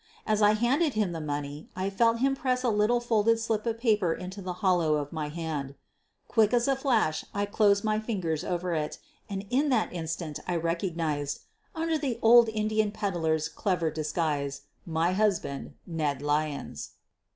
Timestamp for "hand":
5.29-5.75